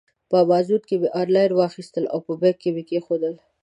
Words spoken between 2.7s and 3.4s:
مې کېښودل.